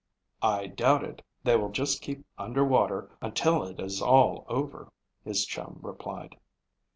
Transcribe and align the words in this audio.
"I 0.41 0.65
doubt 0.65 1.03
it. 1.03 1.21
They 1.43 1.55
will 1.55 1.69
just 1.69 2.01
keep 2.01 2.25
under 2.35 2.65
water 2.65 3.11
until 3.21 3.61
it 3.63 3.79
is 3.79 4.01
all 4.01 4.45
over," 4.49 4.91
his 5.23 5.45
chum 5.45 5.77
replied. 5.83 6.35